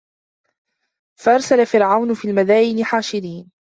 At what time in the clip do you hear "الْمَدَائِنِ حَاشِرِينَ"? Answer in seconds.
2.29-3.51